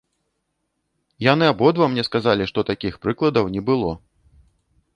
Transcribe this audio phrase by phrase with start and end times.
[1.25, 3.91] Яны абодва мне сказалі, што такіх прыкладаў не было.